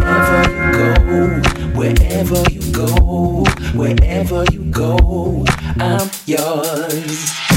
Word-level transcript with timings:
wherever 0.00 0.44
you 0.50 0.72
go, 0.72 1.44
wherever 1.74 2.44
you 2.50 2.72
go, 2.72 3.44
wherever 3.74 4.44
you 4.52 4.64
go, 4.70 5.44
I'm 5.78 6.10
yours. 6.26 7.49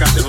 acá 0.00 0.27